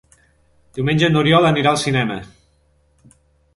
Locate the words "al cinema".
1.75-2.19